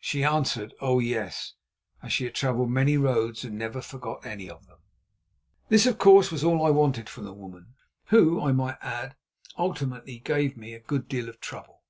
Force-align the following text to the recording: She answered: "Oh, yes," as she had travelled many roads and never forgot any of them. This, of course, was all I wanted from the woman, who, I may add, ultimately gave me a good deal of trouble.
She 0.00 0.24
answered: 0.24 0.74
"Oh, 0.80 0.98
yes," 0.98 1.54
as 2.02 2.12
she 2.12 2.24
had 2.24 2.34
travelled 2.34 2.72
many 2.72 2.96
roads 2.96 3.44
and 3.44 3.56
never 3.56 3.80
forgot 3.80 4.26
any 4.26 4.50
of 4.50 4.66
them. 4.66 4.78
This, 5.68 5.86
of 5.86 5.96
course, 5.96 6.32
was 6.32 6.42
all 6.42 6.66
I 6.66 6.70
wanted 6.70 7.08
from 7.08 7.24
the 7.24 7.32
woman, 7.32 7.76
who, 8.06 8.44
I 8.44 8.50
may 8.50 8.72
add, 8.82 9.14
ultimately 9.56 10.18
gave 10.18 10.56
me 10.56 10.74
a 10.74 10.80
good 10.80 11.06
deal 11.06 11.28
of 11.28 11.38
trouble. 11.40 11.82